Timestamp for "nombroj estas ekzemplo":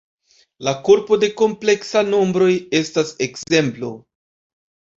2.09-3.95